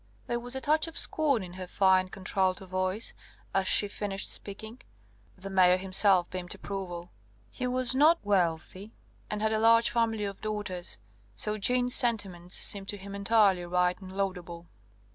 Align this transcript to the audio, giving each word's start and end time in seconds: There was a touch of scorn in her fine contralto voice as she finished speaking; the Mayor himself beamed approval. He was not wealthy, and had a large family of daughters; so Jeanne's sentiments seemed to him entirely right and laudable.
There 0.25 0.39
was 0.39 0.55
a 0.55 0.61
touch 0.61 0.87
of 0.87 0.97
scorn 0.97 1.43
in 1.43 1.53
her 1.53 1.67
fine 1.67 2.09
contralto 2.09 2.65
voice 2.65 3.13
as 3.53 3.67
she 3.67 3.87
finished 3.87 4.31
speaking; 4.31 4.81
the 5.37 5.47
Mayor 5.51 5.77
himself 5.77 6.27
beamed 6.31 6.55
approval. 6.55 7.11
He 7.51 7.67
was 7.67 7.93
not 7.93 8.17
wealthy, 8.25 8.95
and 9.29 9.43
had 9.43 9.53
a 9.53 9.59
large 9.59 9.91
family 9.91 10.23
of 10.25 10.41
daughters; 10.41 10.97
so 11.35 11.59
Jeanne's 11.59 11.93
sentiments 11.93 12.55
seemed 12.55 12.87
to 12.87 12.97
him 12.97 13.13
entirely 13.13 13.63
right 13.63 14.01
and 14.01 14.11
laudable. 14.11 14.65